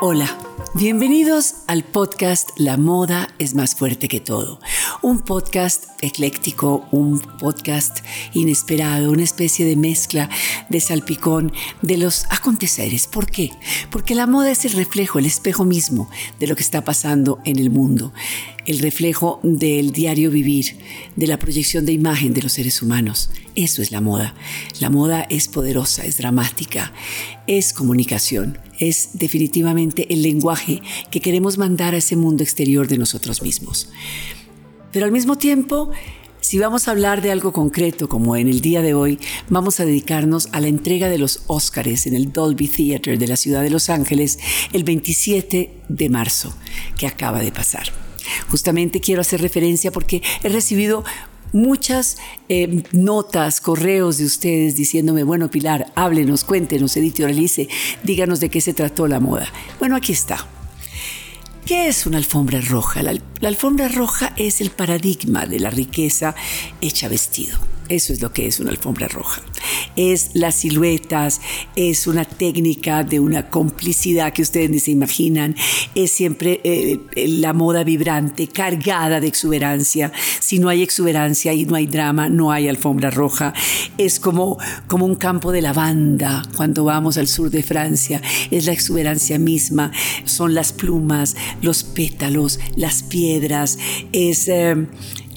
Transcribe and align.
Hola, 0.00 0.28
bienvenidos 0.74 1.64
al 1.66 1.82
podcast 1.82 2.50
La 2.56 2.76
moda 2.76 3.34
es 3.40 3.56
más 3.56 3.74
fuerte 3.74 4.06
que 4.06 4.20
todo. 4.20 4.60
Un 5.08 5.20
podcast 5.20 5.84
ecléctico, 6.02 6.86
un 6.90 7.18
podcast 7.18 8.00
inesperado, 8.34 9.10
una 9.10 9.22
especie 9.22 9.64
de 9.64 9.74
mezcla 9.74 10.28
de 10.68 10.80
salpicón 10.80 11.50
de 11.80 11.96
los 11.96 12.26
aconteceres. 12.28 13.06
¿Por 13.06 13.30
qué? 13.30 13.50
Porque 13.90 14.14
la 14.14 14.26
moda 14.26 14.50
es 14.50 14.66
el 14.66 14.72
reflejo, 14.72 15.18
el 15.18 15.24
espejo 15.24 15.64
mismo 15.64 16.10
de 16.38 16.46
lo 16.46 16.56
que 16.56 16.62
está 16.62 16.84
pasando 16.84 17.38
en 17.46 17.58
el 17.58 17.70
mundo, 17.70 18.12
el 18.66 18.80
reflejo 18.80 19.40
del 19.42 19.92
diario 19.92 20.30
vivir, 20.30 20.76
de 21.16 21.26
la 21.26 21.38
proyección 21.38 21.86
de 21.86 21.92
imagen 21.92 22.34
de 22.34 22.42
los 22.42 22.52
seres 22.52 22.82
humanos. 22.82 23.30
Eso 23.54 23.80
es 23.80 23.90
la 23.90 24.02
moda. 24.02 24.34
La 24.78 24.90
moda 24.90 25.26
es 25.30 25.48
poderosa, 25.48 26.04
es 26.04 26.18
dramática, 26.18 26.92
es 27.46 27.72
comunicación 27.72 28.58
es 28.78 29.10
definitivamente 29.14 30.12
el 30.14 30.22
lenguaje 30.22 30.82
que 31.10 31.20
queremos 31.20 31.58
mandar 31.58 31.94
a 31.94 31.96
ese 31.96 32.14
mundo 32.14 32.44
exterior 32.44 32.86
de 32.86 32.96
nosotros 32.96 33.42
mismos. 33.42 33.88
Pero 34.92 35.06
al 35.06 35.12
mismo 35.12 35.36
tiempo, 35.36 35.90
si 36.40 36.58
vamos 36.58 36.88
a 36.88 36.92
hablar 36.92 37.20
de 37.20 37.30
algo 37.30 37.52
concreto, 37.52 38.08
como 38.08 38.36
en 38.36 38.48
el 38.48 38.60
día 38.60 38.80
de 38.80 38.94
hoy, 38.94 39.18
vamos 39.48 39.80
a 39.80 39.84
dedicarnos 39.84 40.48
a 40.52 40.60
la 40.60 40.68
entrega 40.68 41.08
de 41.08 41.18
los 41.18 41.42
Óscares 41.46 42.06
en 42.06 42.14
el 42.14 42.32
Dolby 42.32 42.68
Theatre 42.68 43.18
de 43.18 43.26
la 43.26 43.36
ciudad 43.36 43.62
de 43.62 43.70
Los 43.70 43.90
Ángeles 43.90 44.38
el 44.72 44.84
27 44.84 45.74
de 45.88 46.08
marzo, 46.08 46.54
que 46.96 47.06
acaba 47.06 47.40
de 47.40 47.52
pasar. 47.52 47.92
Justamente 48.50 49.00
quiero 49.00 49.20
hacer 49.20 49.42
referencia 49.42 49.90
porque 49.90 50.22
he 50.42 50.48
recibido 50.48 51.04
muchas 51.52 52.18
eh, 52.48 52.82
notas, 52.92 53.60
correos 53.60 54.18
de 54.18 54.24
ustedes 54.24 54.76
diciéndome, 54.76 55.22
bueno, 55.22 55.50
Pilar, 55.50 55.92
háblenos, 55.94 56.44
cuéntenos, 56.44 56.96
editorialice, 56.96 57.68
díganos 58.04 58.40
de 58.40 58.48
qué 58.48 58.60
se 58.60 58.74
trató 58.74 59.06
la 59.06 59.20
moda. 59.20 59.48
Bueno, 59.78 59.96
aquí 59.96 60.12
está. 60.12 60.46
¿Qué 61.64 61.88
es 61.88 62.06
una 62.06 62.16
alfombra 62.16 62.60
roja? 62.60 63.02
la 63.02 63.10
alfombra 63.46 63.86
roja 63.86 64.32
es 64.36 64.60
el 64.60 64.70
paradigma 64.70 65.46
de 65.46 65.60
la 65.60 65.70
riqueza 65.70 66.34
hecha 66.80 67.08
vestido. 67.08 67.56
Eso 67.88 68.12
es 68.12 68.20
lo 68.20 68.32
que 68.32 68.46
es 68.46 68.58
una 68.58 68.70
alfombra 68.70 69.06
roja. 69.06 69.42
Es 69.96 70.30
las 70.34 70.56
siluetas, 70.56 71.40
es 71.76 72.06
una 72.06 72.24
técnica 72.24 73.04
de 73.04 73.20
una 73.20 73.50
complicidad 73.50 74.32
que 74.32 74.42
ustedes 74.42 74.70
ni 74.70 74.80
se 74.80 74.90
imaginan. 74.90 75.54
Es 75.94 76.12
siempre 76.12 76.60
eh, 76.64 77.00
la 77.26 77.52
moda 77.52 77.84
vibrante, 77.84 78.48
cargada 78.48 79.20
de 79.20 79.28
exuberancia. 79.28 80.12
Si 80.40 80.58
no 80.58 80.68
hay 80.68 80.82
exuberancia 80.82 81.52
y 81.52 81.64
no 81.64 81.74
hay 81.74 81.86
drama, 81.86 82.28
no 82.28 82.52
hay 82.52 82.68
alfombra 82.68 83.10
roja. 83.10 83.52
Es 83.96 84.20
como, 84.20 84.58
como 84.86 85.06
un 85.06 85.16
campo 85.16 85.52
de 85.52 85.62
lavanda 85.62 86.42
cuando 86.56 86.84
vamos 86.84 87.18
al 87.18 87.28
sur 87.28 87.50
de 87.50 87.62
Francia. 87.62 88.20
Es 88.50 88.66
la 88.66 88.72
exuberancia 88.72 89.38
misma. 89.38 89.92
Son 90.24 90.54
las 90.54 90.72
plumas, 90.72 91.36
los 91.62 91.84
pétalos, 91.84 92.58
las 92.76 93.02
piedras. 93.02 93.78
Es, 94.12 94.48
eh, 94.48 94.86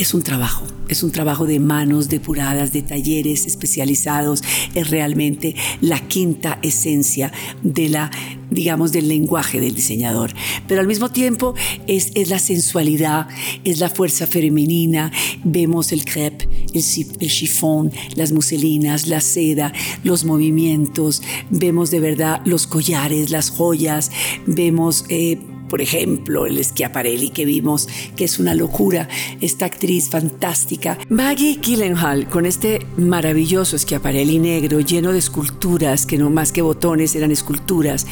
es 0.02 0.14
un 0.14 0.24
trabajo 0.24 0.66
es 0.92 1.04
un 1.04 1.12
trabajo 1.12 1.46
de 1.46 1.60
manos 1.60 2.10
depuradas, 2.10 2.74
de 2.74 2.82
talleres 2.82 3.46
especializados, 3.46 4.44
es 4.76 4.90
realmente 4.90 5.56
la 5.80 6.06
quinta 6.06 6.60
esencia 6.62 7.32
de 7.64 7.88
la 7.88 8.12
digamos, 8.50 8.92
del 8.92 9.08
lenguaje 9.08 9.62
del 9.62 9.74
diseñador. 9.74 10.34
Pero 10.68 10.82
al 10.82 10.88
mismo 10.88 11.10
tiempo 11.10 11.56
es, 11.88 12.12
es 12.16 12.30
la 12.30 12.38
sensualidad, 12.38 13.30
es 13.64 13.80
la 13.80 13.90
fuerza 13.90 14.28
femenina. 14.28 15.10
Vemos 15.46 15.94
el 15.94 16.04
crepe, 16.04 16.50
el, 16.74 16.84
el 17.22 17.30
chiffon, 17.30 17.94
las 18.16 18.34
muselinas, 18.34 19.08
la 19.08 19.22
seda, 19.22 19.72
los 20.04 20.26
movimientos. 20.26 21.22
Vemos 21.50 21.92
de 21.92 22.02
verdad 22.02 22.42
los 22.44 22.68
collares, 22.68 23.30
las 23.32 23.50
joyas. 23.50 24.12
Vemos... 24.46 25.06
Eh, 25.08 25.40
por 25.72 25.82
ejemplo, 25.82 26.46
el 26.46 26.62
Schiaparelli 26.62 27.30
que 27.30 27.46
vimos, 27.46 27.88
que 28.18 28.26
es 28.26 28.40
una 28.40 28.54
locura, 28.54 29.08
esta 29.40 29.66
actriz 29.66 30.10
fantástica. 30.10 30.98
Maggie 31.08 31.60
Gyllenhaal, 31.62 32.28
con 32.28 32.46
este 32.46 32.86
maravilloso 32.98 33.78
Schiaparelli 33.78 34.38
negro, 34.38 34.82
lleno 34.82 35.14
de 35.14 35.20
esculturas, 35.20 36.06
que 36.06 36.18
no 36.18 36.30
más 36.30 36.52
que 36.52 36.62
botones 36.62 37.16
eran 37.16 37.32
esculturas, 37.32 38.06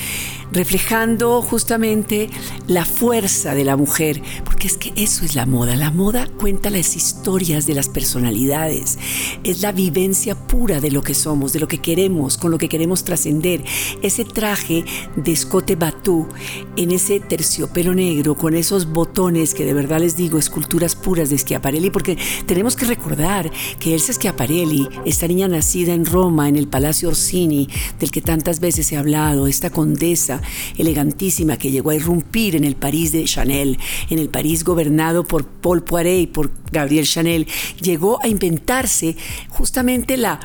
reflejando 0.52 1.42
justamente 1.42 2.30
la 2.68 2.86
fuerza 2.86 3.56
de 3.56 3.64
la 3.64 3.78
mujer, 3.78 4.22
porque 4.46 4.68
es 4.68 4.78
que 4.78 4.94
eso 4.96 5.26
es 5.26 5.36
la 5.36 5.46
moda. 5.46 5.76
La 5.76 5.92
moda 5.92 6.28
cuenta 6.40 6.70
las 6.70 6.96
historias 6.96 7.66
de 7.66 7.76
las 7.76 7.90
personalidades, 7.90 8.98
es 9.44 9.62
la 9.62 9.72
vivencia 9.72 10.36
pura 10.36 10.82
de 10.82 10.92
lo 10.92 11.02
que 11.02 11.14
somos, 11.14 11.54
de 11.54 11.60
lo 11.60 11.68
que 11.68 11.80
queremos, 11.80 12.38
con 12.38 12.52
lo 12.52 12.58
que 12.58 12.70
queremos 12.70 13.04
trascender. 13.04 13.64
Ese 14.02 14.26
traje 14.26 14.84
de 15.16 15.32
escote 15.32 15.76
batú, 15.76 16.28
en 16.76 16.92
ese 16.92 17.20
terciopelo 17.20 17.94
negro, 17.94 18.36
con 18.36 18.56
esos 18.56 18.92
botones 18.92 19.54
que 19.54 19.66
de 19.66 19.74
verdad 19.74 20.00
les 20.00 20.16
digo, 20.16 20.38
esculturas 20.38 20.96
puras 20.96 21.30
de 21.30 21.38
Schiaparelli, 21.38 21.90
porque 21.90 22.18
tenemos 22.46 22.76
que 22.76 22.86
recordar 22.86 23.52
que 23.80 23.94
Elsa 23.94 24.14
Schiaparelli, 24.14 24.88
esta 25.06 25.28
niña 25.28 25.48
nacida 25.48 25.94
en 25.94 26.06
Roma, 26.06 26.50
en 26.50 26.56
el 26.56 26.68
Palacio 26.68 27.10
Orsini, 27.10 27.70
del 28.00 28.12
que 28.12 28.22
tantas 28.22 28.60
veces 28.60 28.92
he 28.92 28.98
hablado, 28.98 29.48
esta 29.48 29.70
condesa, 29.70 30.39
elegantísima 30.78 31.58
que 31.58 31.72
llegó 31.72 31.92
a 31.92 31.96
irrumpir 31.96 32.56
en 32.56 32.64
el 32.64 32.76
París 32.76 33.12
de 33.12 33.24
Chanel, 33.26 33.78
en 34.10 34.20
el 34.20 34.30
París 34.30 34.64
gobernado 34.64 35.24
por 35.24 35.46
Paul 35.46 35.84
Poiret 35.84 36.22
y 36.22 36.28
por 36.28 36.52
Gabriel 36.72 37.06
Chanel, 37.06 37.48
llegó 37.82 38.20
a 38.24 38.28
inventarse 38.28 39.16
justamente 39.50 40.18
la 40.18 40.40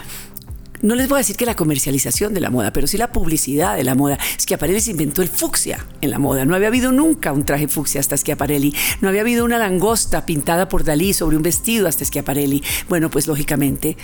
no 0.83 0.95
les 0.95 1.09
voy 1.09 1.17
a 1.17 1.19
decir 1.19 1.37
que 1.37 1.47
la 1.47 1.57
comercialización 1.57 2.35
de 2.35 2.41
la 2.41 2.51
moda, 2.51 2.73
pero 2.73 2.87
sí 2.87 2.99
la 2.99 3.13
publicidad 3.13 3.77
de 3.77 3.85
la 3.85 3.95
moda. 3.95 4.19
Schiaparelli 4.39 4.81
se 4.81 4.91
inventó 4.91 5.23
el 5.23 5.29
fucsia 5.29 5.87
en 6.01 6.11
la 6.11 6.19
moda. 6.19 6.45
No 6.45 6.55
había 6.55 6.69
habido 6.69 6.93
nunca 6.93 7.33
un 7.33 7.45
traje 7.45 7.69
fucsia 7.69 8.01
hasta 8.01 8.17
Schiaparelli. 8.17 8.75
No 9.01 9.09
había 9.09 9.23
habido 9.23 9.45
una 9.45 9.59
langosta 9.59 10.27
pintada 10.27 10.69
por 10.69 10.85
Dalí 10.85 11.13
sobre 11.13 11.37
un 11.37 11.43
vestido 11.43 11.89
hasta 11.89 12.05
Schiaparelli. 12.05 12.63
Bueno, 12.89 13.11
pues 13.11 13.27
lógicamente 13.27 13.97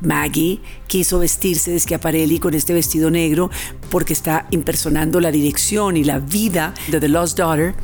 Maggie 0.00 0.60
quiso 0.86 1.18
vestirse 1.18 1.72
de 1.72 1.80
Schiaparelli 1.80 2.38
con 2.38 2.54
este 2.54 2.72
vestido 2.72 3.10
negro 3.10 3.50
porque 3.90 4.12
está 4.12 4.46
impersonando 4.50 5.20
la 5.20 5.32
dirección 5.32 5.96
y 5.96 6.04
la 6.04 6.20
vida 6.20 6.74
de 6.88 7.00
The 7.00 7.08
Lost 7.08 7.38
Daughter 7.38 7.74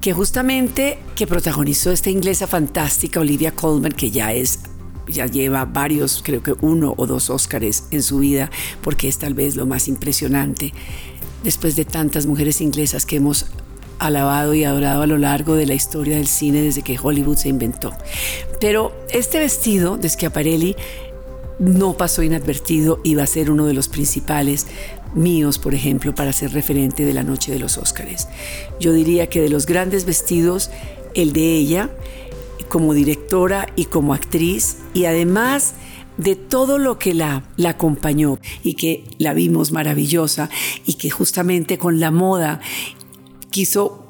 que 0.00 0.12
justamente 0.12 0.98
que 1.14 1.26
protagonizó 1.26 1.90
esta 1.90 2.10
inglesa 2.10 2.46
fantástica 2.46 3.20
Olivia 3.20 3.52
Colman, 3.52 3.92
que 3.92 4.10
ya 4.10 4.34
es 4.34 4.58
ya 5.08 5.26
lleva 5.26 5.64
varios, 5.64 6.22
creo 6.24 6.42
que 6.42 6.54
uno 6.60 6.94
o 6.96 7.06
dos 7.06 7.30
Óscares 7.30 7.84
en 7.90 8.02
su 8.02 8.18
vida, 8.18 8.50
porque 8.82 9.08
es 9.08 9.18
tal 9.18 9.34
vez 9.34 9.56
lo 9.56 9.66
más 9.66 9.88
impresionante, 9.88 10.72
después 11.42 11.76
de 11.76 11.84
tantas 11.84 12.26
mujeres 12.26 12.60
inglesas 12.60 13.06
que 13.06 13.16
hemos 13.16 13.46
alabado 13.98 14.54
y 14.54 14.64
adorado 14.64 15.02
a 15.02 15.06
lo 15.06 15.18
largo 15.18 15.54
de 15.54 15.66
la 15.66 15.74
historia 15.74 16.16
del 16.16 16.26
cine 16.26 16.62
desde 16.62 16.82
que 16.82 16.98
Hollywood 17.00 17.36
se 17.36 17.48
inventó. 17.48 17.92
Pero 18.60 18.92
este 19.10 19.38
vestido 19.38 19.96
de 19.96 20.08
Schiaparelli 20.08 20.76
no 21.58 21.96
pasó 21.96 22.22
inadvertido 22.22 23.00
y 23.04 23.14
va 23.14 23.22
a 23.22 23.26
ser 23.26 23.50
uno 23.50 23.66
de 23.66 23.74
los 23.74 23.88
principales 23.88 24.66
míos, 25.14 25.58
por 25.58 25.74
ejemplo, 25.74 26.14
para 26.14 26.32
ser 26.32 26.52
referente 26.52 27.04
de 27.04 27.14
la 27.14 27.22
noche 27.22 27.52
de 27.52 27.58
los 27.58 27.78
Óscares. 27.78 28.28
Yo 28.80 28.92
diría 28.92 29.28
que 29.28 29.40
de 29.40 29.48
los 29.48 29.66
grandes 29.66 30.04
vestidos, 30.04 30.70
el 31.14 31.32
de 31.32 31.54
ella, 31.54 31.90
como 32.68 32.94
directora 32.94 33.66
y 33.76 33.86
como 33.86 34.14
actriz 34.14 34.78
y 34.94 35.04
además 35.04 35.74
de 36.16 36.36
todo 36.36 36.78
lo 36.78 36.98
que 36.98 37.14
la, 37.14 37.44
la 37.56 37.70
acompañó 37.70 38.38
y 38.62 38.74
que 38.74 39.04
la 39.18 39.34
vimos 39.34 39.72
maravillosa 39.72 40.48
y 40.86 40.94
que 40.94 41.10
justamente 41.10 41.78
con 41.78 41.98
la 41.98 42.10
moda 42.10 42.60
quiso 43.50 44.03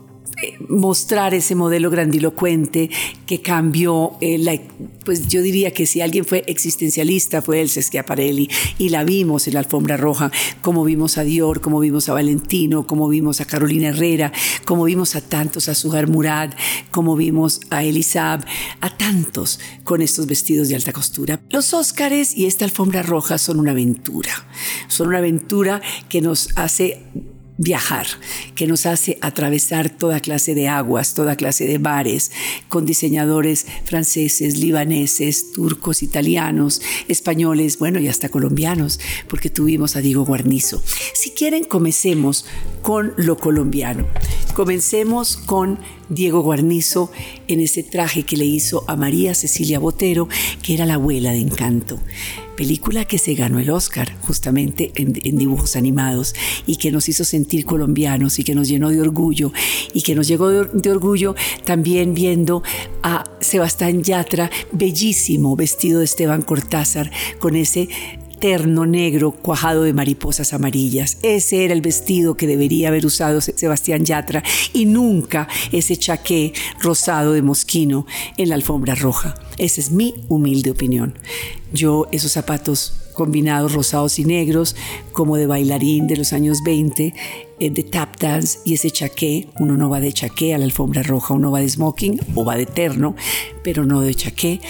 mostrar 0.69 1.35
ese 1.35 1.55
modelo 1.55 1.91
grandilocuente 1.91 2.91
que 3.27 3.41
cambió, 3.41 4.17
eh, 4.21 4.69
pues 5.05 5.29
yo 5.29 5.43
diría 5.43 5.71
que 5.73 5.87
si 5.87 6.01
alguien 6.01 6.25
fue 6.25 6.45
existencialista 6.47 7.43
fue 7.43 7.61
el 7.61 7.69
Schiaparelli 7.69 8.49
y 8.79 8.89
la 8.89 9.05
vimos 9.05 9.47
en 9.47 9.55
la 9.55 9.61
alfombra 9.61 9.97
roja, 9.97 10.31
como 10.61 10.85
vimos 10.85 11.19
a 11.19 11.25
Dior, 11.25 11.61
como 11.61 11.81
vimos 11.81 12.09
a 12.09 12.15
Valentino, 12.15 12.87
como 12.87 13.09
vimos 13.09 13.41
a 13.41 13.45
Carolina 13.45 13.89
Herrera, 13.89 14.33
como 14.65 14.85
vimos 14.85 15.17
a 15.17 15.21
tantos, 15.21 15.69
a 15.69 15.75
Sugar 15.75 16.09
Murad, 16.09 16.51
como 16.91 17.17
vimos 17.17 17.61
a 17.71 17.85
Elisab, 17.85 18.45
a 18.81 18.97
tantos 18.97 19.61
con 19.85 20.03
estos 20.03 20.27
vestidos 20.27 20.69
de 20.69 20.77
alta 20.77 20.93
costura. 20.93 21.41
Los 21.51 21.75
Óscares 21.75 22.37
y 22.37 22.47
esta 22.47 22.65
alfombra 22.65 23.03
roja 23.03 23.39
son 23.39 23.59
una 23.59 23.73
aventura, 23.73 24.33
son 24.89 25.09
una 25.09 25.19
aventura 25.19 25.81
que 26.09 26.21
nos 26.21 26.49
hace 26.57 27.03
viajar, 27.57 28.07
que 28.55 28.67
nos 28.67 28.87
hace 28.87 29.19
atravesar 29.21 29.91
toda 29.91 30.21
clase 30.21 30.55
de 30.55 30.69
aguas, 30.69 31.15
toda 31.15 31.37
clase 31.37 31.67
de 31.67 31.79
bares, 31.79 32.33
con 32.69 32.85
diseñadores 32.85 33.67
franceses, 33.85 34.59
libaneses, 34.59 35.53
turcos, 35.53 36.03
italianos, 36.03 36.83
españoles, 37.09 37.79
bueno, 37.79 38.01
y 38.01 38.09
hasta 38.09 38.29
colombianos, 38.29 38.99
porque 39.29 39.51
tuvimos 39.51 39.97
a 39.97 40.01
Diego 40.01 40.25
Guarnizo. 40.25 40.83
Si 41.15 41.31
quieren, 41.31 41.65
comencemos 41.65 42.45
con 42.83 43.15
lo 43.17 43.37
colombiano. 43.37 44.07
Comencemos 44.55 45.37
con 45.37 45.79
Diego 46.09 46.43
Guarnizo 46.43 47.11
en 47.49 47.61
ese 47.61 47.83
traje 47.83 48.25
que 48.25 48.37
le 48.37 48.45
hizo 48.45 48.85
a 48.89 48.97
María 48.97 49.35
Cecilia 49.35 49.79
Botero, 49.79 50.29
que 50.63 50.75
era 50.75 50.87
la 50.87 50.95
abuela 50.95 51.33
de 51.33 51.41
Encanto. 51.41 51.99
película 52.57 53.05
que 53.05 53.19
se 53.19 53.35
ganó 53.35 53.59
el 53.59 53.69
Oscar 53.71 54.17
justamente 54.21 54.93
en, 54.95 55.13
dibujos 55.37 55.75
animados 55.75 56.35
y 56.67 56.77
que 56.77 56.93
nos 56.93 57.09
hizo 57.09 57.25
sentir 57.25 57.65
colombianos 57.65 58.39
y 58.39 58.45
que 58.45 58.55
nos 58.55 58.69
llenó 58.69 58.91
de 58.91 59.01
orgullo 59.01 59.53
y 59.93 60.03
que 60.03 60.15
nos 60.15 60.29
llegó 60.29 60.51
de, 60.51 60.91
orgullo 60.91 61.35
también 61.65 62.15
viendo 62.15 62.63
a 63.03 63.25
Sebastián 63.41 64.05
Yatra, 64.05 64.51
bellísimo 64.71 65.57
vestido 65.57 65.99
de 65.99 66.05
Esteban 66.05 66.43
Cortázar, 66.43 67.11
con 67.41 67.57
ese 67.57 67.89
terno 68.39 68.87
negro 68.87 69.33
cuajado 69.33 69.83
de 69.83 69.93
mariposas 69.93 70.53
amarillas. 70.53 71.19
Ese 71.23 71.65
era 71.65 71.75
el 71.75 71.81
vestido 71.81 72.37
que 72.37 72.47
debería 72.47 72.89
haber 72.89 73.07
usado 73.07 73.41
Sebastián 73.41 74.05
Yatra 74.05 74.43
y 74.73 74.87
nunca 74.87 75.49
ese 75.73 75.97
chaqué 75.97 76.53
rosado 76.81 77.33
de 77.33 77.43
mosquino 77.43 78.07
en 78.37 78.49
la 78.49 78.55
alfombra 78.55 78.95
roja. 78.95 79.35
Esa 79.59 79.81
es 79.81 79.91
mi 79.91 80.15
humilde 80.29 80.71
opinión. 80.71 81.19
Yo 81.73 82.07
esos 82.13 82.33
zapatos 82.33 83.05
combinados 83.15 83.73
rosados 83.73 84.19
y 84.19 84.25
negros, 84.25 84.77
como 85.13 85.37
de 85.37 85.47
bailarín 85.47 86.07
de 86.07 86.17
los 86.17 86.33
años 86.33 86.59
20, 86.65 87.15
eh, 87.61 87.71
de 87.71 87.83
tap 87.85 88.21
dance 88.21 88.59
y 88.65 88.75
ese 88.75 88.91
chaqué, 88.91 89.49
uno 89.59 89.77
no 89.77 89.89
va 89.89 90.01
de 90.01 90.13
chaqué 90.13 90.53
a 90.53 90.59
la 90.59 90.65
alfombra 90.65 91.03
roja, 91.03 91.33
uno 91.33 91.51
va 91.51 91.61
de 91.61 91.69
smoking 91.69 92.21
o 92.35 92.45
va 92.45 92.57
de 92.57 92.67
terno, 92.67 93.15
pero 93.63 93.87
no 93.87 94.03
de 94.03 94.15
chaqué 94.15 94.61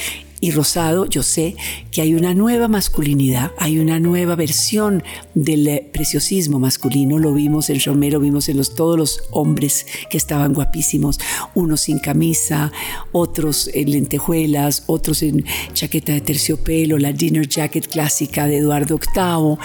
y 0.44 0.50
rosado, 0.50 1.06
yo 1.06 1.22
sé 1.22 1.56
que 1.90 2.02
hay 2.02 2.12
una 2.14 2.34
nueva 2.34 2.68
masculinidad, 2.68 3.52
hay 3.56 3.78
una 3.78 3.98
nueva 3.98 4.36
versión 4.36 5.02
del 5.34 5.66
eh, 5.66 5.88
preciosismo 5.90 6.58
masculino. 6.58 7.18
Lo 7.18 7.32
vimos 7.32 7.70
en 7.70 7.80
Romero, 7.80 8.20
vimos 8.20 8.50
en 8.50 8.58
los, 8.58 8.74
todos 8.74 8.98
los 8.98 9.22
hombres 9.30 9.86
que 10.10 10.18
estaban 10.18 10.52
guapísimos, 10.52 11.18
unos 11.54 11.80
sin 11.80 11.98
camisa, 11.98 12.72
otros 13.12 13.70
en 13.72 13.92
lentejuelas, 13.92 14.82
otros 14.86 15.22
en 15.22 15.46
chaqueta 15.72 16.12
de 16.12 16.20
terciopelo, 16.20 16.98
la 16.98 17.14
dinner 17.14 17.48
jacket 17.48 17.88
clásica 17.88 18.46
de 18.46 18.58
Eduardo 18.58 18.98
VIII 18.98 19.56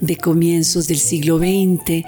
de 0.00 0.16
comienzos 0.16 0.88
del 0.88 0.98
siglo 0.98 1.38
XX. 1.38 2.04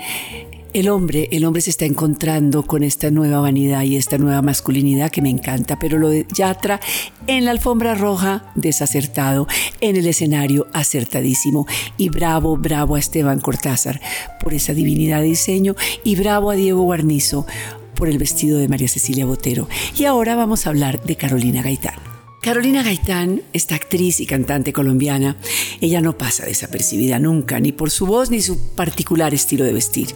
El 0.74 0.88
hombre, 0.88 1.28
el 1.30 1.44
hombre 1.44 1.62
se 1.62 1.70
está 1.70 1.84
encontrando 1.84 2.64
con 2.64 2.82
esta 2.82 3.08
nueva 3.12 3.38
vanidad 3.38 3.82
y 3.82 3.94
esta 3.94 4.18
nueva 4.18 4.42
masculinidad 4.42 5.08
que 5.08 5.22
me 5.22 5.30
encanta, 5.30 5.78
pero 5.78 5.98
lo 5.98 6.08
de 6.08 6.26
Yatra 6.34 6.80
en 7.28 7.44
la 7.44 7.52
alfombra 7.52 7.94
roja, 7.94 8.52
desacertado, 8.56 9.46
en 9.80 9.94
el 9.94 10.08
escenario, 10.08 10.66
acertadísimo. 10.72 11.68
Y 11.96 12.08
bravo, 12.08 12.56
bravo 12.56 12.96
a 12.96 12.98
Esteban 12.98 13.38
Cortázar 13.38 14.00
por 14.40 14.52
esa 14.52 14.74
divinidad 14.74 15.20
de 15.20 15.26
diseño 15.26 15.76
y 16.02 16.16
bravo 16.16 16.50
a 16.50 16.56
Diego 16.56 16.82
Guarnizo 16.82 17.46
por 17.94 18.08
el 18.08 18.18
vestido 18.18 18.58
de 18.58 18.66
María 18.66 18.88
Cecilia 18.88 19.26
Botero. 19.26 19.68
Y 19.96 20.06
ahora 20.06 20.34
vamos 20.34 20.66
a 20.66 20.70
hablar 20.70 21.00
de 21.04 21.14
Carolina 21.14 21.62
Gaitán. 21.62 22.13
Carolina 22.44 22.82
Gaitán, 22.82 23.40
esta 23.54 23.74
actriz 23.74 24.20
y 24.20 24.26
cantante 24.26 24.74
colombiana, 24.74 25.38
ella 25.80 26.02
no 26.02 26.18
pasa 26.18 26.44
desapercibida 26.44 27.18
nunca, 27.18 27.58
ni 27.58 27.72
por 27.72 27.90
su 27.90 28.04
voz 28.04 28.30
ni 28.30 28.42
su 28.42 28.58
particular 28.74 29.32
estilo 29.32 29.64
de 29.64 29.72
vestir. 29.72 30.08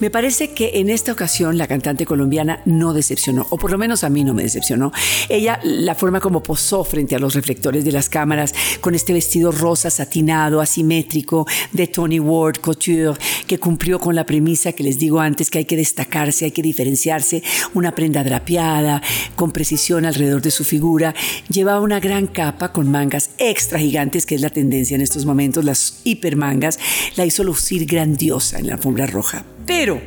Me 0.00 0.08
parece 0.08 0.54
que 0.54 0.80
en 0.80 0.88
esta 0.88 1.12
ocasión 1.12 1.58
la 1.58 1.66
cantante 1.66 2.06
colombiana 2.06 2.62
no 2.64 2.94
decepcionó, 2.94 3.46
o 3.50 3.58
por 3.58 3.70
lo 3.70 3.76
menos 3.76 4.02
a 4.02 4.08
mí 4.08 4.24
no 4.24 4.32
me 4.32 4.44
decepcionó. 4.44 4.92
Ella, 5.28 5.60
la 5.62 5.94
forma 5.94 6.20
como 6.20 6.42
posó 6.42 6.84
frente 6.84 7.16
a 7.16 7.18
los 7.18 7.34
reflectores 7.34 7.84
de 7.84 7.92
las 7.92 8.08
cámaras, 8.08 8.54
con 8.80 8.94
este 8.94 9.12
vestido 9.12 9.52
rosa 9.52 9.90
satinado, 9.90 10.62
asimétrico, 10.62 11.46
de 11.72 11.86
Tony 11.86 12.18
Ward 12.18 12.60
Couture, 12.60 13.18
que 13.46 13.58
cumplió 13.58 13.98
con 13.98 14.14
la 14.14 14.24
premisa 14.24 14.72
que 14.72 14.84
les 14.84 14.98
digo 14.98 15.20
antes, 15.20 15.50
que 15.50 15.58
hay 15.58 15.66
que 15.66 15.76
destacarse, 15.76 16.46
hay 16.46 16.52
que 16.52 16.62
diferenciarse, 16.62 17.42
una 17.74 17.94
prenda 17.94 18.24
drapeada, 18.24 19.02
con 19.36 19.52
precisión 19.52 20.06
alrededor 20.06 20.40
de 20.40 20.50
su 20.50 20.64
figura, 20.64 21.14
lleva 21.50 21.73
una 21.80 22.00
gran 22.00 22.26
capa 22.26 22.72
con 22.72 22.90
mangas 22.90 23.30
extra 23.38 23.78
gigantes, 23.78 24.26
que 24.26 24.34
es 24.34 24.40
la 24.40 24.50
tendencia 24.50 24.94
en 24.94 25.00
estos 25.00 25.26
momentos, 25.26 25.64
las 25.64 26.00
hipermangas, 26.04 26.78
la 27.16 27.24
hizo 27.24 27.44
lucir 27.44 27.86
grandiosa 27.86 28.58
en 28.58 28.66
la 28.68 28.74
alfombra 28.74 29.06
roja. 29.06 29.44
Pero, 29.66 30.00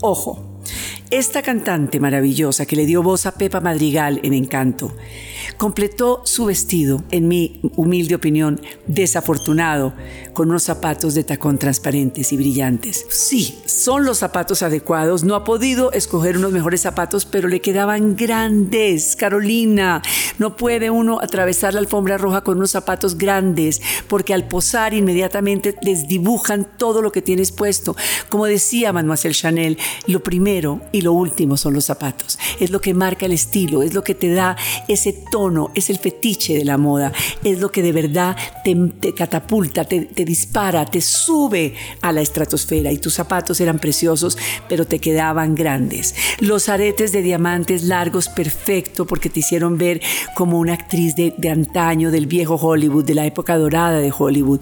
ojo, 0.00 0.60
esta 1.12 1.42
cantante 1.42 2.00
maravillosa 2.00 2.64
que 2.64 2.74
le 2.74 2.86
dio 2.86 3.02
voz 3.02 3.26
a 3.26 3.32
Pepa 3.32 3.60
Madrigal 3.60 4.18
en 4.22 4.32
Encanto, 4.32 4.96
completó 5.58 6.22
su 6.24 6.46
vestido, 6.46 7.04
en 7.10 7.28
mi 7.28 7.60
humilde 7.76 8.14
opinión, 8.14 8.58
desafortunado, 8.86 9.92
con 10.32 10.48
unos 10.48 10.62
zapatos 10.62 11.12
de 11.12 11.22
tacón 11.22 11.58
transparentes 11.58 12.32
y 12.32 12.38
brillantes. 12.38 13.04
Sí, 13.10 13.58
son 13.66 14.06
los 14.06 14.16
zapatos 14.16 14.62
adecuados, 14.62 15.22
no 15.22 15.34
ha 15.34 15.44
podido 15.44 15.92
escoger 15.92 16.38
unos 16.38 16.50
mejores 16.50 16.80
zapatos, 16.80 17.26
pero 17.26 17.46
le 17.46 17.60
quedaban 17.60 18.16
grandes. 18.16 19.14
Carolina, 19.14 20.00
no 20.38 20.56
puede 20.56 20.88
uno 20.88 21.20
atravesar 21.20 21.74
la 21.74 21.80
alfombra 21.80 22.16
roja 22.16 22.40
con 22.40 22.56
unos 22.56 22.70
zapatos 22.70 23.18
grandes, 23.18 23.82
porque 24.08 24.32
al 24.32 24.48
posar 24.48 24.94
inmediatamente 24.94 25.76
les 25.82 26.08
dibujan 26.08 26.66
todo 26.78 27.02
lo 27.02 27.12
que 27.12 27.20
tienes 27.20 27.52
puesto. 27.52 27.96
Como 28.30 28.46
decía 28.46 28.94
Mademoiselle 28.94 29.34
Chanel, 29.34 29.76
lo 30.06 30.22
primero 30.22 30.80
y 30.90 31.01
lo 31.02 31.12
último 31.12 31.56
son 31.56 31.74
los 31.74 31.84
zapatos. 31.84 32.38
Es 32.60 32.70
lo 32.70 32.80
que 32.80 32.94
marca 32.94 33.26
el 33.26 33.32
estilo, 33.32 33.82
es 33.82 33.94
lo 33.94 34.02
que 34.02 34.14
te 34.14 34.32
da 34.32 34.56
ese 34.88 35.12
tono, 35.12 35.70
es 35.74 35.90
el 35.90 35.98
fetiche 35.98 36.56
de 36.56 36.64
la 36.64 36.78
moda, 36.78 37.12
es 37.44 37.58
lo 37.58 37.70
que 37.70 37.82
de 37.82 37.92
verdad 37.92 38.36
te, 38.64 39.14
catapulta, 39.14 39.84
te, 39.84 40.02
te 40.02 40.24
dispara, 40.24 40.84
te 40.86 41.00
sube 41.00 41.74
a 42.00 42.12
la 42.12 42.20
estratosfera. 42.20 42.92
Y 42.92 42.98
tus 42.98 43.14
zapatos 43.14 43.60
eran 43.60 43.78
preciosos, 43.78 44.38
pero 44.68 44.86
te 44.86 44.98
quedaban 44.98 45.54
grandes. 45.54 46.14
Los 46.40 46.68
aretes 46.68 47.12
de 47.12 47.22
diamantes 47.22 47.84
largos, 47.84 48.28
perfecto, 48.28 49.06
porque 49.06 49.30
te 49.30 49.40
hicieron 49.40 49.78
ver 49.78 50.00
como 50.34 50.58
una 50.58 50.74
actriz 50.74 51.16
de, 51.16 51.34
de 51.36 51.50
antaño, 51.50 52.10
del 52.10 52.26
viejo 52.26 52.54
Hollywood, 52.54 53.04
de 53.04 53.14
la 53.14 53.26
época 53.26 53.56
dorada 53.56 53.98
de 53.98 54.12
Hollywood. 54.16 54.60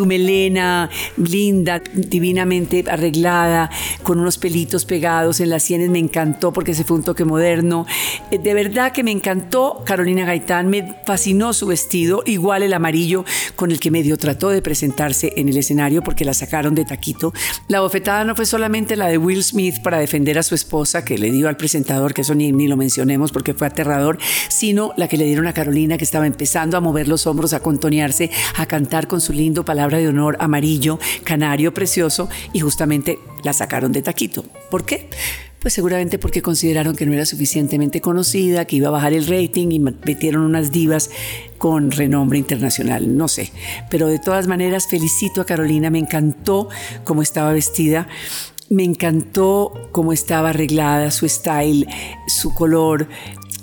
Tu 0.00 0.06
melena 0.06 0.88
linda, 1.18 1.82
divinamente 1.92 2.82
arreglada, 2.88 3.68
con 4.02 4.18
unos 4.18 4.38
pelitos 4.38 4.86
pegados 4.86 5.40
en 5.40 5.50
las 5.50 5.62
sienes 5.62 5.90
me 5.90 5.98
encantó 5.98 6.54
porque 6.54 6.72
se 6.72 6.84
fue 6.84 6.96
un 6.96 7.02
toque 7.02 7.26
moderno. 7.26 7.84
Eh, 8.30 8.38
de 8.38 8.54
verdad 8.54 8.92
que 8.92 9.04
me 9.04 9.10
encantó 9.10 9.82
Carolina 9.84 10.24
Gaitán, 10.24 10.70
me 10.70 10.96
fascinó 11.04 11.52
su 11.52 11.66
vestido, 11.66 12.22
igual 12.24 12.62
el 12.62 12.72
amarillo 12.72 13.26
con 13.56 13.72
el 13.72 13.78
que 13.78 13.90
medio 13.90 14.16
trató 14.16 14.48
de 14.48 14.62
presentarse 14.62 15.34
en 15.36 15.50
el 15.50 15.58
escenario 15.58 16.02
porque 16.02 16.24
la 16.24 16.32
sacaron 16.32 16.74
de 16.74 16.86
taquito. 16.86 17.34
La 17.68 17.82
bofetada 17.82 18.24
no 18.24 18.34
fue 18.34 18.46
solamente 18.46 18.96
la 18.96 19.08
de 19.08 19.18
Will 19.18 19.44
Smith 19.44 19.82
para 19.82 19.98
defender 19.98 20.38
a 20.38 20.42
su 20.42 20.54
esposa 20.54 21.04
que 21.04 21.18
le 21.18 21.30
dio 21.30 21.46
al 21.46 21.58
presentador, 21.58 22.14
que 22.14 22.22
eso 22.22 22.34
ni, 22.34 22.52
ni 22.52 22.68
lo 22.68 22.78
mencionemos 22.78 23.32
porque 23.32 23.52
fue 23.52 23.66
aterrador, 23.66 24.16
sino 24.48 24.94
la 24.96 25.08
que 25.08 25.18
le 25.18 25.26
dieron 25.26 25.46
a 25.46 25.52
Carolina 25.52 25.98
que 25.98 26.04
estaba 26.04 26.26
empezando 26.26 26.78
a 26.78 26.80
mover 26.80 27.06
los 27.06 27.26
hombros, 27.26 27.52
a 27.52 27.60
contonearse, 27.60 28.30
a 28.56 28.64
cantar 28.64 29.06
con 29.06 29.20
su 29.20 29.34
lindo 29.34 29.62
palabra 29.64 29.89
de 29.98 30.08
honor 30.08 30.36
amarillo, 30.40 30.98
canario 31.24 31.74
precioso 31.74 32.28
y 32.52 32.60
justamente 32.60 33.18
la 33.42 33.52
sacaron 33.52 33.92
de 33.92 34.02
taquito. 34.02 34.44
¿Por 34.70 34.84
qué? 34.84 35.08
Pues 35.60 35.74
seguramente 35.74 36.18
porque 36.18 36.40
consideraron 36.40 36.96
que 36.96 37.04
no 37.04 37.12
era 37.12 37.26
suficientemente 37.26 38.00
conocida, 38.00 38.64
que 38.64 38.76
iba 38.76 38.88
a 38.88 38.92
bajar 38.92 39.12
el 39.12 39.26
rating 39.26 39.68
y 39.72 39.78
metieron 39.78 40.42
unas 40.42 40.72
divas 40.72 41.10
con 41.58 41.90
renombre 41.90 42.38
internacional, 42.38 43.14
no 43.14 43.28
sé. 43.28 43.52
Pero 43.90 44.08
de 44.08 44.18
todas 44.18 44.46
maneras 44.46 44.86
felicito 44.88 45.42
a 45.42 45.44
Carolina, 45.44 45.90
me 45.90 45.98
encantó 45.98 46.70
cómo 47.04 47.20
estaba 47.20 47.52
vestida. 47.52 48.08
Me 48.70 48.84
encantó 48.84 49.74
cómo 49.92 50.12
estaba 50.12 50.50
arreglada, 50.50 51.10
su 51.10 51.28
style, 51.28 51.86
su 52.26 52.54
color. 52.54 53.08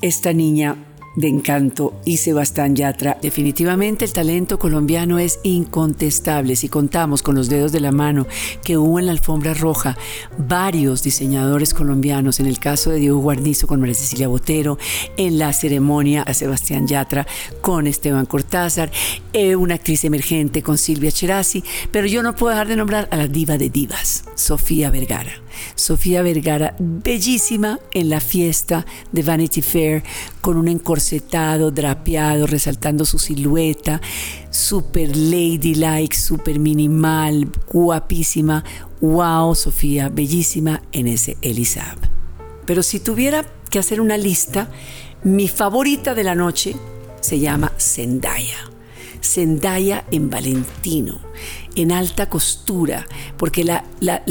Esta 0.01 0.33
niña 0.33 0.75
de 1.17 1.27
Encanto 1.27 1.99
y 2.05 2.17
Sebastián 2.17 2.75
Yatra. 2.75 3.17
Definitivamente 3.21 4.05
el 4.05 4.13
talento 4.13 4.59
colombiano 4.59 5.19
es 5.19 5.39
incontestable. 5.43 6.55
Si 6.55 6.69
contamos 6.69 7.23
con 7.23 7.35
los 7.35 7.49
dedos 7.49 7.71
de 7.71 7.79
la 7.79 7.91
mano 7.91 8.27
que 8.63 8.77
hubo 8.77 8.99
en 8.99 9.07
la 9.07 9.11
alfombra 9.11 9.55
roja 9.55 9.97
varios 10.37 11.01
diseñadores 11.03 11.73
colombianos, 11.73 12.39
en 12.39 12.45
el 12.45 12.59
caso 12.59 12.91
de 12.91 12.99
Diego 12.99 13.17
Guarnizo 13.17 13.65
con 13.67 13.81
María 13.81 13.95
Cecilia 13.95 14.27
Botero, 14.27 14.77
en 15.17 15.39
la 15.39 15.51
ceremonia 15.53 16.21
a 16.21 16.35
Sebastián 16.35 16.87
Yatra 16.87 17.25
con 17.61 17.87
Esteban 17.87 18.27
Cortázar, 18.27 18.91
eh, 19.33 19.55
una 19.55 19.75
actriz 19.75 20.05
emergente 20.05 20.61
con 20.61 20.77
Silvia 20.77 21.11
Cherasi, 21.11 21.63
pero 21.91 22.05
yo 22.05 22.21
no 22.21 22.35
puedo 22.35 22.51
dejar 22.51 22.67
de 22.67 22.75
nombrar 22.75 23.09
a 23.11 23.17
la 23.17 23.27
diva 23.27 23.57
de 23.57 23.71
divas, 23.71 24.23
Sofía 24.35 24.91
Vergara. 24.91 25.46
Sofía 25.75 26.21
Vergara, 26.21 26.75
bellísima 26.79 27.79
en 27.93 28.09
la 28.09 28.19
fiesta 28.19 28.85
de 29.11 29.23
Vanity 29.23 29.61
Fair, 29.61 30.03
con 30.41 30.57
un 30.57 30.67
encorsetado, 30.67 31.71
drapeado, 31.71 32.47
resaltando 32.47 33.05
su 33.05 33.19
silueta, 33.19 34.01
súper 34.49 35.15
ladylike, 35.15 36.15
súper 36.15 36.59
minimal, 36.59 37.49
guapísima. 37.71 38.63
Wow, 39.01 39.55
Sofía, 39.55 40.09
bellísima 40.09 40.81
en 40.91 41.07
ese 41.07 41.37
Elisab. 41.41 41.97
Pero 42.65 42.83
si 42.83 42.99
tuviera 42.99 43.45
que 43.69 43.79
hacer 43.79 44.01
una 44.01 44.17
lista, 44.17 44.69
mi 45.23 45.47
favorita 45.47 46.15
de 46.15 46.23
la 46.23 46.35
noche 46.35 46.75
se 47.21 47.39
llama 47.39 47.71
Zendaya. 47.77 48.76
Zendaya 49.21 50.05
en 50.11 50.29
Valentino, 50.29 51.19
en 51.75 51.91
alta 51.91 52.29
costura, 52.29 53.05
porque 53.37 53.63
la, 53.63 53.85
la, 53.99 54.21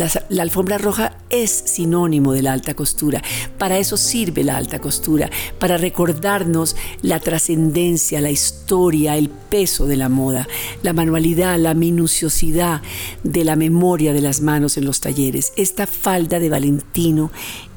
alfombra 0.40 0.78
roja 0.78 1.18
es 1.30 1.50
sinónimo 1.50 2.32
de 2.32 2.42
la 2.42 2.52
alta 2.52 2.74
costura. 2.74 3.22
Para 3.58 3.78
eso 3.78 3.96
sirve 3.96 4.44
la 4.44 4.56
alta 4.56 4.80
costura, 4.80 5.30
para 5.58 5.76
recordarnos 5.76 6.76
la 7.02 7.20
trascendencia, 7.20 8.20
la 8.20 8.30
historia, 8.30 9.16
el 9.16 9.28
peso 9.28 9.86
de 9.86 9.96
la 9.96 10.08
moda, 10.08 10.48
la 10.82 10.92
manualidad, 10.92 11.58
la 11.58 11.74
minuciosidad 11.74 12.82
de 13.22 13.44
la 13.44 13.56
memoria 13.56 14.12
de 14.12 14.20
las 14.20 14.40
manos 14.40 14.76
en 14.76 14.84
los 14.84 15.00
talleres. 15.00 15.52
Esta 15.56 15.86
falda 15.86 16.38
de 16.40 16.48
Valentino 16.48 17.30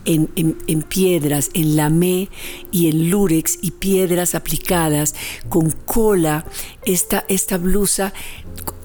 en, 0.10 0.82
piedras, 0.84 1.50
en 1.54 1.75
lamé 1.75 2.30
y 2.72 2.89
en 2.89 3.10
lurex 3.10 3.60
y 3.62 3.72
piedras 3.72 4.36
aplicadas 4.36 5.16
con 5.50 5.72
cola, 5.72 6.46
esta, 6.86 7.25
esta 7.28 7.58
blusa 7.58 8.13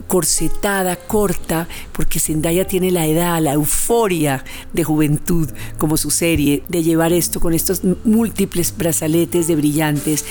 corsetada, 0.06 0.96
corta, 0.96 1.66
porque 1.92 2.20
Zendaya 2.20 2.66
tiene 2.66 2.90
la 2.90 3.06
edad, 3.06 3.40
la 3.40 3.54
euforia 3.54 4.44
de 4.72 4.84
juventud, 4.84 5.48
como 5.78 5.96
su 5.96 6.10
serie, 6.10 6.62
de 6.68 6.82
llevar 6.82 7.12
esto 7.12 7.40
con 7.40 7.54
estos 7.54 7.82
múltiples 8.04 8.76
brazaletes 8.76 9.48
de 9.48 9.56
brillantes, 9.56 10.24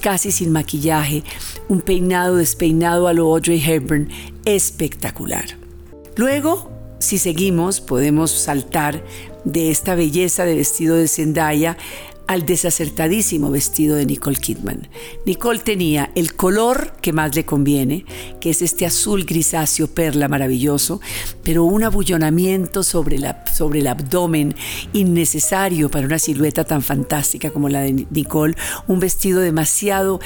casi 0.00 0.30
sin 0.30 0.52
maquillaje, 0.52 1.24
un 1.68 1.80
peinado 1.80 2.36
despeinado 2.36 3.08
a 3.08 3.12
lo 3.12 3.26
Audrey 3.34 3.60
Hepburn, 3.60 4.08
espectacular. 4.44 5.44
Luego, 6.14 6.70
si 7.00 7.18
seguimos, 7.18 7.80
podemos 7.80 8.30
saltar 8.30 9.02
de 9.46 9.70
esta 9.70 9.94
belleza 9.94 10.44
de 10.44 10.56
vestido 10.56 10.96
de 10.96 11.08
Zendaya 11.08 11.78
al 12.26 12.44
desacertadísimo 12.44 13.50
vestido 13.50 13.96
de 13.96 14.04
Nicole 14.04 14.36
Kidman. 14.36 14.88
Nicole 15.24 15.60
tenía 15.60 16.10
el 16.16 16.34
color 16.34 16.92
que 17.00 17.12
más 17.12 17.34
le 17.36 17.44
conviene, 17.44 18.04
que 18.40 18.50
es 18.50 18.62
este 18.62 18.84
azul 18.84 19.24
grisáceo 19.24 19.86
perla 19.86 20.28
maravilloso, 20.28 21.00
pero 21.44 21.64
un 21.64 21.84
abullonamiento 21.84 22.82
sobre, 22.82 23.18
sobre 23.52 23.78
el 23.78 23.86
abdomen 23.86 24.56
innecesario 24.92 25.88
para 25.88 26.06
una 26.06 26.18
silueta 26.18 26.64
tan 26.64 26.82
fantástica 26.82 27.50
como 27.50 27.68
la 27.68 27.80
de 27.80 28.06
Nicole, 28.10 28.56
un 28.88 28.98
vestido 28.98 29.40
demasiado 29.40 30.20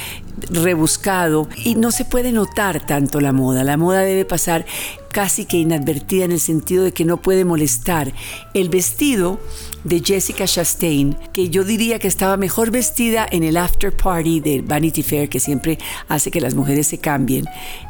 rebuscado 0.48 1.48
y 1.64 1.74
no 1.74 1.90
se 1.90 2.06
puede 2.06 2.32
notar 2.32 2.86
tanto 2.86 3.20
la 3.20 3.32
moda. 3.32 3.62
La 3.62 3.76
moda 3.76 4.00
debe 4.00 4.24
pasar 4.24 4.64
casi 5.12 5.44
que 5.44 5.56
inadvertida 5.56 6.24
en 6.24 6.32
el 6.32 6.40
sentido 6.40 6.84
de 6.84 6.92
que 6.92 7.04
no 7.04 7.18
puede 7.18 7.44
molestar. 7.44 8.12
El 8.54 8.68
vestido 8.68 9.40
de 9.84 10.00
Jessica 10.00 10.46
Chastain, 10.46 11.16
que 11.32 11.48
yo 11.50 11.64
diría 11.64 11.98
que 11.98 12.08
estaba 12.08 12.36
mejor 12.36 12.70
vestida 12.70 13.26
en 13.30 13.42
el 13.42 13.56
after 13.56 13.94
party 13.94 14.40
de 14.40 14.62
Vanity 14.62 15.02
Fair, 15.02 15.28
que 15.28 15.40
siempre 15.40 15.78
hace 16.08 16.30
que 16.30 16.40
las 16.40 16.54
mujeres 16.54 16.86
se 16.86 16.98
cambien. 16.98 17.46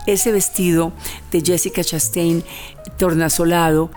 Ese 0.06 0.32
vestido 0.32 0.92
de 1.30 1.42
Jessica 1.42 1.84
Chastain 1.84 2.42
tornasolado, 2.96 3.90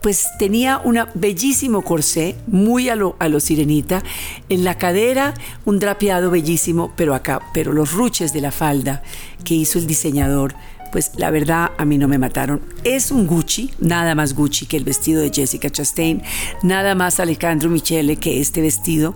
pues 0.00 0.28
tenía 0.38 0.80
un 0.82 0.98
bellísimo 1.14 1.82
corsé, 1.82 2.36
muy 2.46 2.88
a 2.88 2.96
lo, 2.96 3.16
a 3.18 3.28
lo 3.28 3.38
sirenita, 3.38 4.02
en 4.48 4.64
la 4.64 4.78
cadera 4.78 5.34
un 5.66 5.78
drapeado 5.78 6.30
bellísimo, 6.30 6.92
pero 6.96 7.14
acá, 7.14 7.40
pero 7.52 7.72
los 7.72 7.92
ruches 7.92 8.32
de 8.32 8.40
la 8.40 8.50
falda 8.50 9.02
que 9.44 9.54
hizo 9.54 9.78
el 9.78 9.86
diseñador 9.86 10.54
pues 10.90 11.12
la 11.16 11.30
verdad 11.30 11.70
a 11.78 11.84
mí 11.84 11.98
no 11.98 12.08
me 12.08 12.18
mataron. 12.18 12.60
Es 12.84 13.10
un 13.10 13.26
Gucci, 13.26 13.70
nada 13.78 14.14
más 14.14 14.34
Gucci 14.34 14.66
que 14.66 14.76
el 14.76 14.84
vestido 14.84 15.22
de 15.22 15.30
Jessica 15.30 15.70
Chastain, 15.70 16.22
nada 16.62 16.94
más 16.94 17.20
Alejandro 17.20 17.70
Michele 17.70 18.16
que 18.16 18.40
este 18.40 18.60
vestido, 18.60 19.14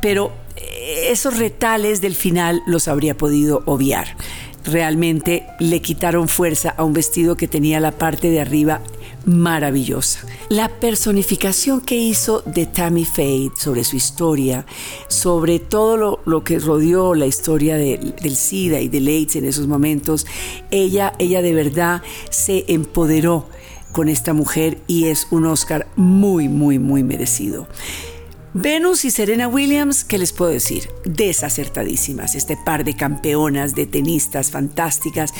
pero 0.00 0.32
eh, 0.56 1.08
esos 1.10 1.38
retales 1.38 2.00
del 2.00 2.14
final 2.14 2.62
los 2.66 2.88
habría 2.88 3.16
podido 3.16 3.62
obviar. 3.66 4.16
Realmente 4.64 5.46
le 5.60 5.80
quitaron 5.80 6.28
fuerza 6.28 6.74
a 6.76 6.82
un 6.82 6.92
vestido 6.92 7.36
que 7.36 7.46
tenía 7.46 7.78
la 7.78 7.92
parte 7.92 8.30
de 8.30 8.40
arriba 8.40 8.80
maravillosa. 9.26 10.20
La 10.48 10.68
personificación 10.68 11.80
que 11.80 11.96
hizo 11.96 12.42
de 12.46 12.64
Tammy 12.64 13.04
Faye 13.04 13.50
sobre 13.56 13.84
su 13.84 13.96
historia, 13.96 14.64
sobre 15.08 15.58
todo 15.58 16.20
lo, 16.24 16.44
que 16.44 16.58
rodeó 16.58 17.14
la 17.14 17.26
historia 17.26 17.76
del 17.76 18.36
SIDA 18.36 18.80
y 18.80 18.88
del 18.88 19.08
AIDS 19.08 19.36
en 19.36 19.44
esos 19.44 19.66
momentos, 19.66 20.26
ella, 20.70 21.12
ella 21.18 21.42
de 21.42 21.52
verdad 21.52 22.02
se 22.30 22.64
empoderó 22.68 23.48
con 23.92 24.08
esta 24.08 24.32
mujer 24.32 24.78
y 24.86 25.06
es 25.06 25.26
un 25.30 25.46
Oscar 25.46 25.88
muy, 25.96 26.48
muy, 26.48 26.78
muy 26.78 27.02
merecido. 27.02 27.66
Venus 28.54 29.04
y 29.04 29.10
Serena 29.10 29.48
Williams, 29.48 30.04
¿qué 30.04 30.16
les 30.16 30.32
puedo 30.32 30.50
decir? 30.50 30.88
Desacertadísimas, 31.04 32.34
este 32.34 32.56
par 32.56 32.84
de 32.84 32.96
campeonas, 32.96 33.74
de 33.74 33.86
tenistas 33.86 34.50
fantásticas. 34.50 35.34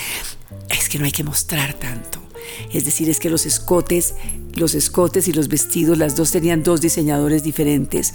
Es 0.69 0.89
que 0.89 0.99
no 0.99 1.07
hay 1.07 1.13
que 1.13 1.25
mostrar 1.25 1.73
tanto. 1.75 2.26
Es 2.73 2.85
decir, 2.85 3.09
es 3.09 3.19
que 3.21 3.31
los 3.31 3.47
escotes, 3.47 4.15
los 4.55 4.75
escotes 4.75 5.29
y 5.29 5.33
los 5.33 5.49
vestidos, 5.49 5.99
las 5.99 6.17
dos 6.17 6.31
tenían 6.31 6.63
dos 6.63 6.81
diseñadores 6.81 7.43
diferentes. 7.43 8.15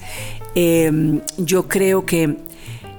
Em, 0.56 1.22
yo 1.38 1.68
creo 1.68 2.06
que 2.06 2.38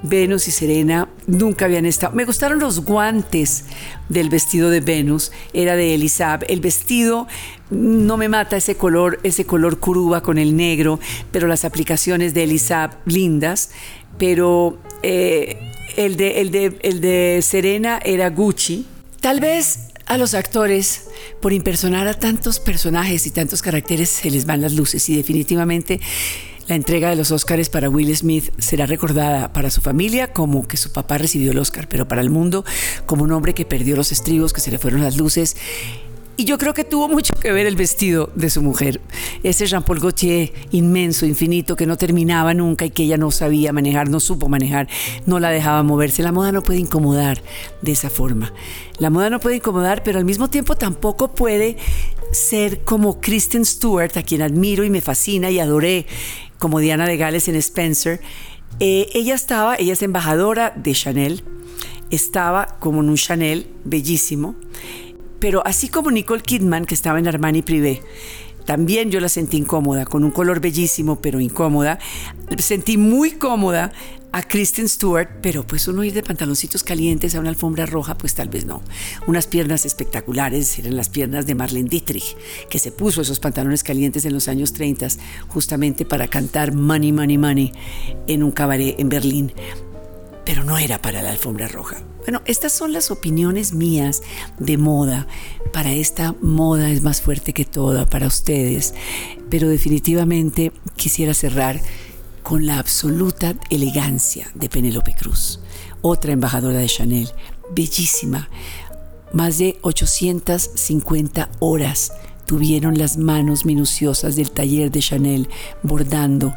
Venus 0.02 0.48
y 0.48 0.50
Serena 0.50 1.08
nunca 1.26 1.66
habían 1.66 1.86
estado. 1.86 2.14
Me 2.14 2.24
gustaron 2.24 2.58
los 2.58 2.84
guantes 2.84 3.64
del 4.08 4.28
vestido 4.28 4.68
de 4.68 4.80
Venus, 4.80 5.32
era 5.52 5.76
de 5.76 5.94
Elizabeth. 5.94 6.50
El 6.50 6.60
vestido 6.60 7.28
no 7.70 8.16
me 8.16 8.28
mata 8.28 8.56
ese 8.56 8.74
color, 8.74 9.20
ese 9.22 9.46
color 9.46 9.78
curuba 9.78 10.22
con 10.22 10.38
el 10.38 10.56
negro, 10.56 10.98
pero 11.30 11.46
las 11.46 11.64
aplicaciones 11.64 12.34
de 12.34 12.44
Elizabeth 12.44 12.98
lindas. 13.06 13.70
Pero 14.18 14.78
eh, 15.02 15.58
el, 15.96 16.16
de, 16.16 16.40
el, 16.40 16.50
de, 16.50 16.78
el 16.82 17.00
de 17.00 17.40
Serena 17.42 18.00
era 18.04 18.28
Gucci. 18.30 18.86
Tal 19.20 19.38
vez 19.38 19.91
a 20.12 20.18
los 20.18 20.34
actores, 20.34 21.06
por 21.40 21.52
impersonar 21.52 22.06
a 22.06 22.14
tantos 22.14 22.60
personajes 22.60 23.26
y 23.26 23.30
tantos 23.30 23.62
caracteres, 23.62 24.10
se 24.10 24.30
les 24.30 24.44
van 24.44 24.60
las 24.60 24.74
luces. 24.74 25.08
Y 25.08 25.16
definitivamente 25.16 26.00
la 26.68 26.76
entrega 26.76 27.10
de 27.10 27.16
los 27.16 27.30
Oscars 27.32 27.68
para 27.68 27.88
Will 27.88 28.14
Smith 28.14 28.52
será 28.58 28.86
recordada 28.86 29.52
para 29.52 29.70
su 29.70 29.80
familia 29.80 30.32
como 30.32 30.68
que 30.68 30.76
su 30.76 30.92
papá 30.92 31.18
recibió 31.18 31.50
el 31.50 31.58
Oscar, 31.58 31.88
pero 31.88 32.06
para 32.06 32.20
el 32.20 32.30
mundo 32.30 32.64
como 33.06 33.24
un 33.24 33.32
hombre 33.32 33.54
que 33.54 33.64
perdió 33.64 33.96
los 33.96 34.12
estribos, 34.12 34.52
que 34.52 34.60
se 34.60 34.70
le 34.70 34.78
fueron 34.78 35.02
las 35.02 35.16
luces 35.16 35.56
y 36.36 36.44
yo 36.44 36.58
creo 36.58 36.72
que 36.72 36.84
tuvo 36.84 37.08
mucho 37.08 37.34
que 37.34 37.52
ver 37.52 37.66
el 37.66 37.76
vestido 37.76 38.30
de 38.34 38.48
su 38.48 38.62
mujer. 38.62 39.00
Ese 39.42 39.66
Jean-Paul 39.66 40.00
Gaultier 40.00 40.52
inmenso, 40.70 41.26
infinito, 41.26 41.76
que 41.76 41.86
no 41.86 41.96
terminaba 41.96 42.54
nunca 42.54 42.84
y 42.84 42.90
que 42.90 43.02
ella 43.02 43.18
no 43.18 43.30
sabía 43.30 43.72
manejar, 43.72 44.08
no 44.08 44.18
supo 44.18 44.48
manejar, 44.48 44.88
no 45.26 45.38
la 45.38 45.50
dejaba 45.50 45.82
moverse. 45.82 46.22
La 46.22 46.32
moda 46.32 46.52
no 46.52 46.62
puede 46.62 46.80
incomodar 46.80 47.42
de 47.82 47.92
esa 47.92 48.08
forma. 48.08 48.52
La 48.98 49.10
moda 49.10 49.30
no 49.30 49.40
puede 49.40 49.56
incomodar, 49.56 50.02
pero 50.02 50.18
al 50.18 50.24
mismo 50.24 50.48
tiempo 50.48 50.74
tampoco 50.74 51.34
puede 51.34 51.76
ser 52.32 52.80
como 52.80 53.20
Kristen 53.20 53.64
Stewart, 53.64 54.16
a 54.16 54.22
quien 54.22 54.42
admiro 54.42 54.84
y 54.84 54.90
me 54.90 55.00
fascina 55.00 55.50
y 55.50 55.58
adoré 55.58 56.06
como 56.58 56.78
Diana 56.78 57.06
de 57.06 57.16
Gales 57.18 57.48
en 57.48 57.56
Spencer. 57.56 58.20
Eh, 58.80 59.08
ella 59.12 59.34
estaba, 59.34 59.76
ella 59.76 59.92
es 59.92 60.02
embajadora 60.02 60.72
de 60.76 60.92
Chanel, 60.92 61.44
estaba 62.10 62.78
como 62.78 63.00
en 63.00 63.10
un 63.10 63.16
Chanel 63.16 63.66
bellísimo 63.84 64.54
pero 65.42 65.66
así 65.66 65.88
como 65.88 66.12
Nicole 66.12 66.40
Kidman, 66.40 66.84
que 66.84 66.94
estaba 66.94 67.18
en 67.18 67.26
Armani 67.26 67.62
Privé, 67.62 68.00
también 68.64 69.10
yo 69.10 69.18
la 69.18 69.28
sentí 69.28 69.56
incómoda, 69.56 70.06
con 70.06 70.22
un 70.22 70.30
color 70.30 70.60
bellísimo, 70.60 71.20
pero 71.20 71.40
incómoda. 71.40 71.98
Sentí 72.58 72.96
muy 72.96 73.32
cómoda 73.32 73.90
a 74.30 74.44
Kristen 74.44 74.88
Stewart, 74.88 75.40
pero 75.42 75.66
pues 75.66 75.88
uno 75.88 76.04
ir 76.04 76.12
de 76.12 76.22
pantaloncitos 76.22 76.84
calientes 76.84 77.34
a 77.34 77.40
una 77.40 77.48
alfombra 77.48 77.86
roja, 77.86 78.16
pues 78.16 78.36
tal 78.36 78.50
vez 78.50 78.66
no. 78.66 78.82
Unas 79.26 79.48
piernas 79.48 79.84
espectaculares 79.84 80.78
eran 80.78 80.94
las 80.94 81.08
piernas 81.08 81.44
de 81.44 81.56
Marlene 81.56 81.88
Dietrich, 81.88 82.36
que 82.70 82.78
se 82.78 82.92
puso 82.92 83.22
esos 83.22 83.40
pantalones 83.40 83.82
calientes 83.82 84.24
en 84.24 84.34
los 84.34 84.46
años 84.46 84.72
30 84.72 85.08
justamente 85.48 86.04
para 86.04 86.28
cantar 86.28 86.72
Money, 86.72 87.10
Money, 87.10 87.38
Money 87.38 87.72
en 88.28 88.44
un 88.44 88.52
cabaret 88.52 88.94
en 88.96 89.08
Berlín 89.08 89.52
pero 90.44 90.64
no 90.64 90.78
era 90.78 91.00
para 91.00 91.22
la 91.22 91.30
alfombra 91.30 91.68
roja. 91.68 92.02
Bueno, 92.20 92.42
estas 92.44 92.72
son 92.72 92.92
las 92.92 93.10
opiniones 93.10 93.72
mías 93.72 94.22
de 94.58 94.76
moda. 94.76 95.26
Para 95.72 95.92
esta 95.92 96.34
moda 96.40 96.90
es 96.90 97.02
más 97.02 97.20
fuerte 97.20 97.52
que 97.52 97.64
toda, 97.64 98.06
para 98.06 98.26
ustedes. 98.26 98.94
Pero 99.50 99.68
definitivamente 99.68 100.72
quisiera 100.96 101.34
cerrar 101.34 101.80
con 102.42 102.66
la 102.66 102.78
absoluta 102.78 103.54
elegancia 103.70 104.50
de 104.54 104.68
Penélope 104.68 105.14
Cruz, 105.14 105.60
otra 106.00 106.32
embajadora 106.32 106.78
de 106.78 106.86
Chanel, 106.86 107.30
bellísima. 107.70 108.48
Más 109.32 109.58
de 109.58 109.78
850 109.82 111.48
horas 111.60 112.12
tuvieron 112.52 112.98
las 112.98 113.16
manos 113.16 113.64
minuciosas 113.64 114.36
del 114.36 114.50
taller 114.50 114.90
de 114.90 115.00
Chanel 115.00 115.48
bordando 115.82 116.52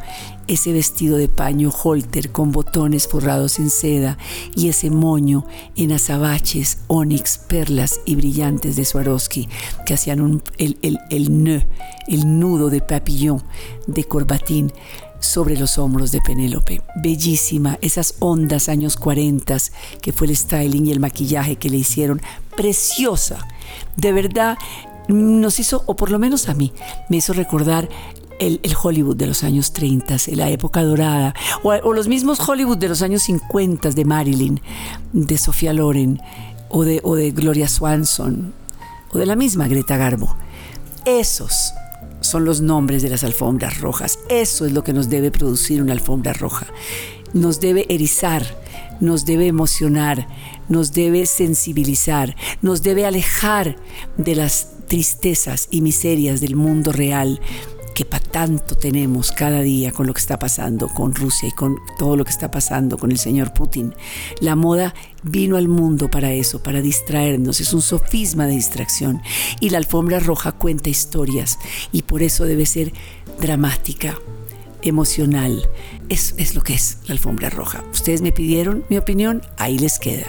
ese 0.46 0.74
vestido 0.74 1.16
de 1.16 1.30
paño 1.30 1.70
holter 1.70 2.34
con 2.34 2.52
botones 2.52 3.08
forrados 3.08 3.60
en 3.60 3.70
seda 3.70 4.18
y 4.58 4.68
ese 4.68 4.90
moño 4.90 5.46
en 5.78 5.94
azabaches, 5.94 6.80
onix, 6.88 7.38
perlas 7.38 8.02
y 8.04 8.16
brillantes 8.16 8.76
de 8.76 8.84
Swarovski 8.84 9.48
que 9.86 9.94
hacían 9.94 10.44
el, 10.58 10.78
el, 10.82 11.00
el 11.10 12.40
nudo 12.40 12.70
de 12.70 12.82
papillon 12.82 13.42
de 13.88 14.04
corbatín 14.04 14.74
sobre 15.22 15.58
los 15.58 15.78
hombros 15.78 16.12
de 16.12 16.20
Penélope. 16.20 16.82
Bellísima, 17.02 17.80
esas 17.82 18.16
ondas 18.20 18.68
años 18.68 18.98
40 18.98 19.56
que 20.02 20.12
fue 20.12 20.28
el 20.28 20.36
styling 20.36 20.88
y 20.88 20.92
el 20.92 21.00
maquillaje 21.00 21.56
que 21.56 21.70
le 21.70 21.78
hicieron, 21.78 22.22
preciosa. 22.58 23.48
De 23.96 24.12
verdad, 24.12 24.58
nos 25.08 25.60
hizo, 25.60 25.84
o 25.86 25.96
por 25.96 26.12
lo 26.12 26.20
menos 26.20 26.50
a 26.50 26.54
mí, 26.54 26.74
me 27.10 27.18
hizo 27.18 27.34
recordar 27.34 27.90
el, 28.40 28.60
Hollywood 28.82 29.16
de 29.16 29.28
los 29.28 29.44
años 29.44 29.72
30, 29.74 30.18
la 30.34 30.50
época 30.50 30.84
dorada, 30.84 31.34
o, 31.64 31.94
los 31.94 32.08
mismos 32.08 32.40
Hollywood 32.40 32.78
de 32.78 32.90
los 32.90 33.02
años 33.02 33.24
50 33.24 33.92
de 33.92 34.06
Marilyn, 34.06 34.62
de 35.14 35.38
Sofía 35.38 35.74
Loren, 35.74 36.22
o 36.70 36.84
de, 36.84 37.00
o 37.04 37.16
de 37.16 37.32
Gloria 37.32 37.68
Swanson, 37.68 38.54
o 39.12 39.18
de 39.18 39.26
la 39.26 39.36
misma 39.36 39.68
Greta 39.68 39.98
Garbo. 39.98 40.36
Esos 41.06 41.74
son 42.22 42.44
los 42.46 42.62
nombres 42.62 43.04
de 43.04 43.10
las 43.10 43.24
alfombras 43.24 43.80
rojas. 43.80 44.20
Eso 44.30 44.66
es 44.66 44.74
lo 44.74 44.84
que 44.84 44.94
nos 44.94 45.10
debe 45.10 45.32
producir 45.32 45.82
una 45.82 45.94
alfombra 45.94 46.34
roja. 46.34 46.66
Nos 47.34 47.60
debe 47.60 47.86
erizar, 47.90 48.44
nos 49.00 49.26
debe 49.26 49.48
emocionar, 49.48 50.28
nos 50.70 50.94
debe 50.94 51.26
sensibilizar, 51.26 52.36
nos 52.62 52.82
debe 52.82 53.06
alejar 53.06 53.78
de 54.18 54.36
las 54.36 54.70
tristezas 54.88 55.68
y 55.72 55.82
miserias 55.82 56.42
del 56.42 56.56
mundo 56.56 56.92
real 56.92 57.42
que 57.96 58.04
para 58.04 58.24
tanto 58.26 58.76
tenemos 58.76 59.32
cada 59.32 59.62
día 59.62 59.94
con 59.94 60.06
lo 60.06 60.14
que 60.14 60.20
está 60.20 60.38
pasando 60.38 60.90
con 60.90 61.16
Rusia 61.16 61.48
y 61.48 61.54
con 61.54 61.78
todo 61.98 62.18
lo 62.18 62.26
que 62.26 62.32
está 62.32 62.52
pasando 62.52 62.98
con 62.98 63.10
el 63.10 63.18
señor 63.18 63.54
Putin. 63.54 63.96
La 64.42 64.58
moda 64.58 64.94
vino 65.24 65.56
al 65.56 65.70
mundo 65.70 66.12
para 66.12 66.34
eso, 66.34 66.62
para 66.62 66.82
distraernos, 66.82 67.62
es 67.62 67.74
un 67.74 67.82
sofisma 67.82 68.48
de 68.48 68.56
distracción 68.56 69.22
y 69.62 69.70
la 69.70 69.78
alfombra 69.78 70.20
roja 70.20 70.52
cuenta 70.52 70.90
historias 70.90 71.58
y 71.94 72.02
por 72.02 72.22
eso 72.22 72.44
debe 72.44 72.66
ser 72.66 72.92
dramática, 73.40 74.20
emocional. 74.82 75.68
Es, 76.10 76.36
es 76.38 76.54
lo 76.54 76.62
que 76.62 76.74
es 76.74 76.98
la 77.08 77.14
alfombra 77.14 77.50
roja. 77.50 77.82
Ustedes 77.94 78.22
me 78.22 78.34
pidieron 78.34 78.84
mi 78.90 78.98
opinión, 78.98 79.42
ahí 79.58 79.80
les 79.80 80.00
queda. 80.00 80.28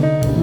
thank 0.00 0.26
you 0.26 0.35